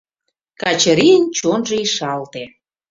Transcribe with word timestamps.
Качырийын 0.61 1.23
чонжо 1.37 1.75
ишалте. 1.85 2.43